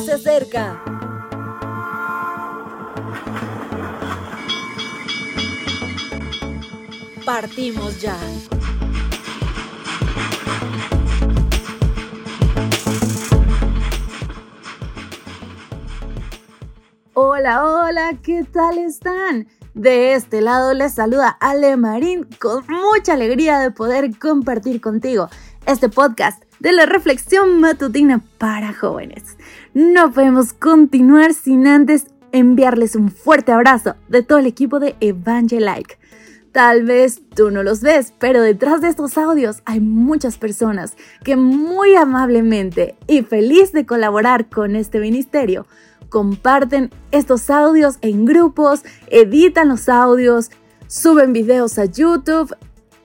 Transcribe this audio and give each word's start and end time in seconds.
se 0.00 0.12
acerca. 0.12 0.82
Partimos 7.24 8.00
ya. 8.00 8.16
Hola, 17.14 17.64
hola, 17.64 18.10
¿qué 18.22 18.44
tal 18.44 18.78
están? 18.78 19.48
De 19.74 20.14
este 20.14 20.40
lado 20.40 20.72
les 20.74 20.94
saluda 20.94 21.36
Ale 21.40 21.76
Marín 21.76 22.26
con 22.40 22.64
mucha 22.66 23.14
alegría 23.14 23.58
de 23.58 23.70
poder 23.70 24.18
compartir 24.18 24.80
contigo 24.80 25.28
este 25.66 25.88
podcast 25.88 26.45
de 26.60 26.72
la 26.72 26.86
reflexión 26.86 27.60
matutina 27.60 28.22
para 28.38 28.72
jóvenes. 28.72 29.36
No 29.74 30.12
podemos 30.12 30.52
continuar 30.52 31.34
sin 31.34 31.66
antes 31.66 32.06
enviarles 32.32 32.96
un 32.96 33.10
fuerte 33.10 33.52
abrazo 33.52 33.94
de 34.08 34.22
todo 34.22 34.38
el 34.38 34.46
equipo 34.46 34.80
de 34.80 34.96
Evangelike. 35.00 35.98
Tal 36.52 36.84
vez 36.84 37.20
tú 37.34 37.50
no 37.50 37.62
los 37.62 37.82
ves, 37.82 38.14
pero 38.18 38.40
detrás 38.40 38.80
de 38.80 38.88
estos 38.88 39.18
audios 39.18 39.60
hay 39.66 39.80
muchas 39.80 40.38
personas 40.38 40.96
que 41.22 41.36
muy 41.36 41.94
amablemente 41.94 42.96
y 43.06 43.22
feliz 43.22 43.72
de 43.72 43.84
colaborar 43.84 44.48
con 44.48 44.74
este 44.74 44.98
ministerio 44.98 45.66
comparten 46.08 46.90
estos 47.10 47.50
audios 47.50 47.98
en 48.00 48.24
grupos, 48.24 48.84
editan 49.08 49.68
los 49.68 49.88
audios, 49.88 50.50
suben 50.86 51.32
videos 51.32 51.78
a 51.78 51.84
YouTube, 51.84 52.56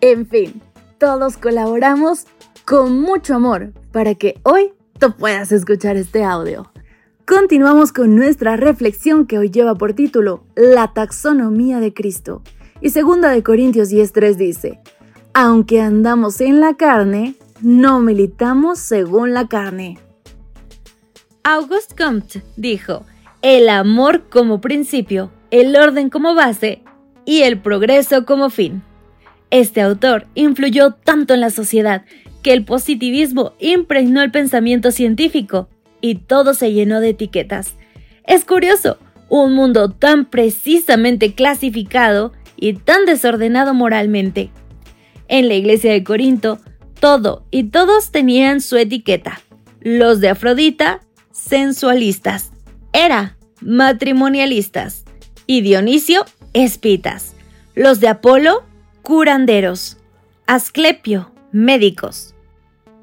en 0.00 0.26
fin, 0.26 0.62
todos 0.98 1.36
colaboramos 1.36 2.26
con 2.70 3.00
mucho 3.00 3.34
amor 3.34 3.72
para 3.90 4.14
que 4.14 4.38
hoy 4.44 4.72
tú 5.00 5.16
puedas 5.16 5.50
escuchar 5.50 5.96
este 5.96 6.22
audio. 6.22 6.70
Continuamos 7.26 7.92
con 7.92 8.14
nuestra 8.14 8.56
reflexión 8.56 9.26
que 9.26 9.38
hoy 9.38 9.50
lleva 9.50 9.74
por 9.74 9.94
título 9.94 10.44
La 10.54 10.92
taxonomía 10.92 11.80
de 11.80 11.92
Cristo. 11.92 12.44
Y 12.80 12.90
segunda 12.90 13.30
de 13.30 13.42
Corintios 13.42 13.90
10:3 13.90 14.36
dice, 14.36 14.78
aunque 15.34 15.80
andamos 15.80 16.40
en 16.40 16.60
la 16.60 16.74
carne, 16.74 17.34
no 17.60 17.98
militamos 17.98 18.78
según 18.78 19.34
la 19.34 19.48
carne. 19.48 19.98
Auguste 21.42 21.96
Comte 22.00 22.44
dijo, 22.56 23.04
el 23.42 23.68
amor 23.68 24.28
como 24.30 24.60
principio, 24.60 25.32
el 25.50 25.74
orden 25.74 26.08
como 26.08 26.36
base 26.36 26.84
y 27.24 27.42
el 27.42 27.60
progreso 27.60 28.24
como 28.24 28.48
fin. 28.48 28.84
Este 29.50 29.80
autor 29.80 30.28
influyó 30.36 30.92
tanto 30.92 31.34
en 31.34 31.40
la 31.40 31.50
sociedad 31.50 32.04
que 32.42 32.52
el 32.52 32.64
positivismo 32.64 33.52
impregnó 33.58 34.22
el 34.22 34.30
pensamiento 34.30 34.90
científico 34.90 35.68
y 36.00 36.16
todo 36.16 36.54
se 36.54 36.72
llenó 36.72 37.00
de 37.00 37.10
etiquetas. 37.10 37.74
Es 38.24 38.44
curioso, 38.44 38.98
un 39.28 39.54
mundo 39.54 39.90
tan 39.90 40.26
precisamente 40.26 41.34
clasificado 41.34 42.32
y 42.56 42.74
tan 42.74 43.06
desordenado 43.06 43.74
moralmente. 43.74 44.50
En 45.28 45.48
la 45.48 45.54
iglesia 45.54 45.92
de 45.92 46.04
Corinto, 46.04 46.58
todo 46.98 47.44
y 47.50 47.64
todos 47.64 48.10
tenían 48.10 48.60
su 48.60 48.76
etiqueta. 48.76 49.40
Los 49.80 50.20
de 50.20 50.28
Afrodita, 50.28 51.00
sensualistas. 51.32 52.52
Era, 52.92 53.36
matrimonialistas. 53.60 55.04
Y 55.46 55.62
Dionisio, 55.62 56.24
espitas. 56.52 57.34
Los 57.74 58.00
de 58.00 58.08
Apolo, 58.08 58.64
curanderos. 59.02 59.96
Asclepio, 60.46 61.29
médicos. 61.52 62.34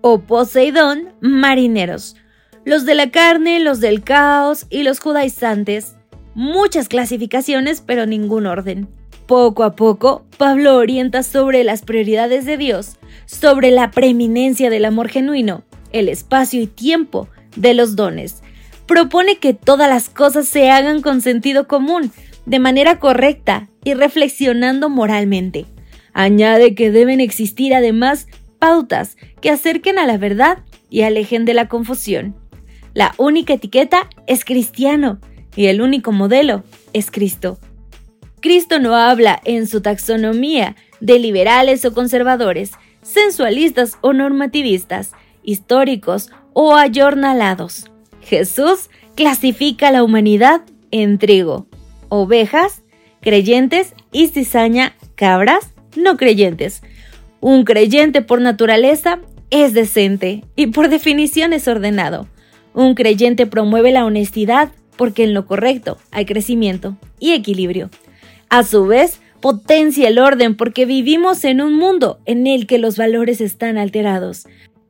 O 0.00 0.20
Poseidón, 0.20 1.14
marineros. 1.20 2.16
Los 2.64 2.84
de 2.84 2.94
la 2.94 3.10
carne, 3.10 3.60
los 3.60 3.80
del 3.80 4.02
caos 4.02 4.66
y 4.70 4.82
los 4.82 5.00
judaizantes. 5.00 5.96
Muchas 6.34 6.88
clasificaciones, 6.88 7.80
pero 7.80 8.06
ningún 8.06 8.46
orden. 8.46 8.88
Poco 9.26 9.64
a 9.64 9.74
poco, 9.74 10.24
Pablo 10.38 10.76
orienta 10.76 11.22
sobre 11.24 11.64
las 11.64 11.82
prioridades 11.82 12.44
de 12.44 12.56
Dios, 12.56 12.96
sobre 13.24 13.72
la 13.72 13.90
preeminencia 13.90 14.70
del 14.70 14.84
amor 14.84 15.08
genuino, 15.08 15.64
el 15.92 16.08
espacio 16.08 16.60
y 16.60 16.68
tiempo 16.68 17.28
de 17.56 17.74
los 17.74 17.96
dones. 17.96 18.42
Propone 18.86 19.38
que 19.38 19.52
todas 19.52 19.88
las 19.88 20.08
cosas 20.08 20.46
se 20.46 20.70
hagan 20.70 21.02
con 21.02 21.22
sentido 21.22 21.66
común, 21.66 22.12
de 22.44 22.60
manera 22.60 23.00
correcta 23.00 23.68
y 23.82 23.94
reflexionando 23.94 24.88
moralmente. 24.88 25.66
Añade 26.12 26.74
que 26.74 26.90
deben 26.92 27.20
existir 27.20 27.74
además 27.74 28.28
que 29.40 29.50
acerquen 29.50 29.98
a 29.98 30.06
la 30.06 30.18
verdad 30.18 30.58
y 30.90 31.02
alejen 31.02 31.44
de 31.44 31.54
la 31.54 31.68
confusión. 31.68 32.36
La 32.94 33.14
única 33.18 33.54
etiqueta 33.54 34.08
es 34.26 34.44
cristiano 34.44 35.20
y 35.54 35.66
el 35.66 35.80
único 35.80 36.12
modelo 36.12 36.64
es 36.92 37.10
Cristo. 37.10 37.58
Cristo 38.40 38.78
no 38.78 38.94
habla 38.94 39.40
en 39.44 39.66
su 39.66 39.80
taxonomía 39.80 40.76
de 41.00 41.18
liberales 41.18 41.84
o 41.84 41.92
conservadores, 41.92 42.72
sensualistas 43.02 43.98
o 44.00 44.12
normativistas, 44.12 45.12
históricos 45.42 46.30
o 46.52 46.74
ayornalados. 46.74 47.90
Jesús 48.20 48.90
clasifica 49.14 49.88
a 49.88 49.92
la 49.92 50.02
humanidad 50.02 50.62
en 50.90 51.18
trigo, 51.18 51.66
ovejas, 52.08 52.82
creyentes 53.20 53.94
y 54.12 54.28
cizaña, 54.28 54.94
cabras, 55.14 55.72
no 55.96 56.16
creyentes. 56.16 56.82
Un 57.48 57.62
creyente 57.62 58.22
por 58.22 58.40
naturaleza 58.40 59.20
es 59.50 59.72
decente 59.72 60.42
y 60.56 60.66
por 60.66 60.88
definición 60.88 61.52
es 61.52 61.68
ordenado. 61.68 62.26
Un 62.74 62.96
creyente 62.96 63.46
promueve 63.46 63.92
la 63.92 64.04
honestidad 64.04 64.72
porque 64.96 65.22
en 65.22 65.32
lo 65.32 65.46
correcto 65.46 65.96
hay 66.10 66.24
crecimiento 66.24 66.96
y 67.20 67.34
equilibrio. 67.34 67.88
A 68.48 68.64
su 68.64 68.86
vez, 68.86 69.20
potencia 69.40 70.08
el 70.08 70.18
orden 70.18 70.56
porque 70.56 70.86
vivimos 70.86 71.44
en 71.44 71.60
un 71.60 71.74
mundo 71.74 72.18
en 72.24 72.48
el 72.48 72.66
que 72.66 72.78
los 72.78 72.96
valores 72.96 73.40
están 73.40 73.78
alterados. 73.78 74.48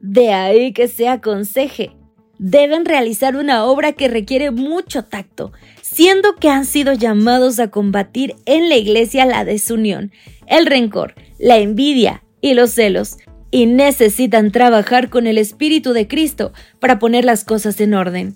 De 0.00 0.32
ahí 0.32 0.72
que 0.72 0.88
se 0.88 1.06
aconseje. 1.06 1.90
Deben 2.38 2.86
realizar 2.86 3.36
una 3.36 3.66
obra 3.66 3.92
que 3.92 4.08
requiere 4.08 4.52
mucho 4.52 5.04
tacto, 5.04 5.52
siendo 5.82 6.34
que 6.36 6.48
han 6.48 6.64
sido 6.64 6.94
llamados 6.94 7.60
a 7.60 7.68
combatir 7.68 8.36
en 8.46 8.70
la 8.70 8.76
iglesia 8.76 9.26
la 9.26 9.44
desunión, 9.44 10.12
el 10.46 10.64
rencor, 10.64 11.14
la 11.38 11.58
envidia 11.58 12.22
y 12.40 12.54
los 12.54 12.70
celos, 12.70 13.16
y 13.50 13.66
necesitan 13.66 14.50
trabajar 14.50 15.08
con 15.08 15.26
el 15.26 15.38
Espíritu 15.38 15.92
de 15.92 16.06
Cristo 16.06 16.52
para 16.80 16.98
poner 16.98 17.24
las 17.24 17.44
cosas 17.44 17.80
en 17.80 17.94
orden. 17.94 18.34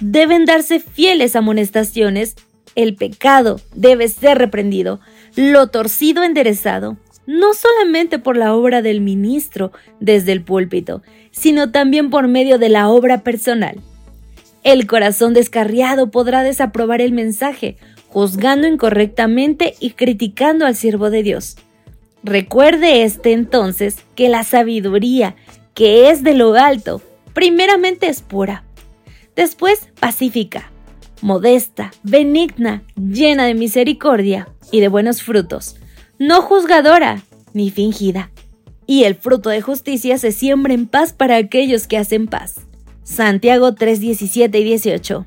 Deben 0.00 0.44
darse 0.44 0.80
fieles 0.80 1.36
amonestaciones, 1.36 2.36
el 2.74 2.94
pecado 2.94 3.60
debe 3.74 4.08
ser 4.08 4.38
reprendido, 4.38 5.00
lo 5.34 5.66
torcido 5.68 6.22
enderezado, 6.22 6.96
no 7.26 7.52
solamente 7.52 8.18
por 8.18 8.36
la 8.36 8.54
obra 8.54 8.80
del 8.80 9.00
ministro 9.00 9.72
desde 10.00 10.32
el 10.32 10.42
púlpito, 10.42 11.02
sino 11.30 11.70
también 11.70 12.08
por 12.08 12.26
medio 12.26 12.58
de 12.58 12.70
la 12.70 12.88
obra 12.88 13.22
personal. 13.22 13.80
El 14.64 14.86
corazón 14.86 15.34
descarriado 15.34 16.10
podrá 16.10 16.42
desaprobar 16.42 17.00
el 17.00 17.12
mensaje, 17.12 17.76
juzgando 18.08 18.66
incorrectamente 18.66 19.74
y 19.78 19.90
criticando 19.90 20.64
al 20.64 20.74
siervo 20.74 21.10
de 21.10 21.22
Dios. 21.22 21.56
Recuerde 22.22 23.04
este 23.04 23.32
entonces 23.32 24.04
que 24.14 24.28
la 24.28 24.44
sabiduría, 24.44 25.36
que 25.74 26.10
es 26.10 26.22
de 26.22 26.34
lo 26.34 26.54
alto, 26.54 27.00
primeramente 27.32 28.08
es 28.08 28.22
pura, 28.22 28.64
después 29.36 29.88
pacífica, 30.00 30.70
modesta, 31.22 31.92
benigna, 32.02 32.82
llena 32.96 33.46
de 33.46 33.54
misericordia 33.54 34.48
y 34.72 34.80
de 34.80 34.88
buenos 34.88 35.22
frutos, 35.22 35.76
no 36.18 36.42
juzgadora 36.42 37.22
ni 37.52 37.70
fingida. 37.70 38.30
Y 38.86 39.04
el 39.04 39.14
fruto 39.14 39.50
de 39.50 39.60
justicia 39.60 40.16
se 40.18 40.32
siembra 40.32 40.72
en 40.74 40.86
paz 40.86 41.12
para 41.12 41.36
aquellos 41.36 41.86
que 41.86 41.98
hacen 41.98 42.26
paz. 42.26 42.56
Santiago 43.04 43.74
3, 43.74 44.00
17 44.00 44.58
y 44.58 44.64
18. 44.64 45.26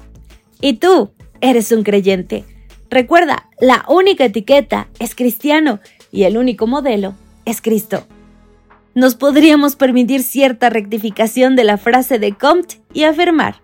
Y 0.62 0.74
tú 0.74 1.12
eres 1.42 1.72
un 1.72 1.84
creyente. 1.84 2.44
Recuerda, 2.90 3.50
la 3.60 3.86
única 3.88 4.26
etiqueta 4.26 4.90
es 5.00 5.16
cristiano 5.16 5.80
y 6.12 6.24
el 6.24 6.38
único 6.38 6.68
modelo 6.68 7.14
es 7.46 7.62
Cristo. 7.62 8.06
Nos 8.94 9.16
podríamos 9.16 9.76
permitir 9.76 10.22
cierta 10.24 10.70
rectificación 10.70 11.56
de 11.56 11.64
la 11.64 11.78
frase 11.78 12.20
de 12.20 12.34
Comte 12.34 12.82
y 12.94 13.04
afirmar 13.04 13.62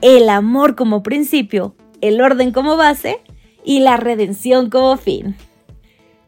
el 0.00 0.28
amor 0.30 0.74
como 0.74 1.02
principio, 1.02 1.74
el 2.00 2.20
orden 2.20 2.52
como 2.52 2.76
base 2.76 3.18
y 3.64 3.80
la 3.80 3.98
redención 3.98 4.70
como 4.70 4.96
fin. 4.96 5.36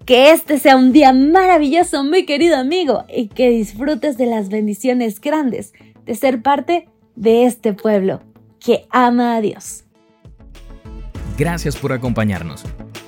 Que 0.05 0.33
este 0.33 0.59
sea 0.59 0.77
un 0.77 0.93
día 0.93 1.13
maravilloso, 1.13 2.05
mi 2.05 2.27
querido 2.27 2.57
amigo, 2.57 3.05
y 3.09 3.29
que 3.29 3.49
disfrutes 3.51 4.19
de 4.19 4.27
las 4.27 4.49
bendiciones 4.49 5.21
grandes 5.21 5.73
de 6.05 6.15
ser 6.15 6.43
parte 6.43 6.89
de 7.15 7.47
este 7.47 7.73
pueblo 7.73 8.21
que 8.59 8.85
ama 8.91 9.37
a 9.37 9.41
Dios. 9.41 9.85
Gracias 11.39 11.77
por 11.77 11.93
acompañarnos. 11.93 12.65